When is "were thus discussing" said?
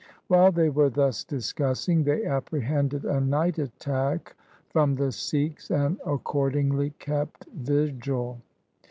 0.69-2.03